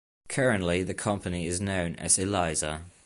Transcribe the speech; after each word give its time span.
Currently 0.29 0.81
the 0.81 0.95
company 0.95 1.45
is 1.45 1.61
known 1.61 1.95
as 1.97 2.17
Elisa. 2.17 2.85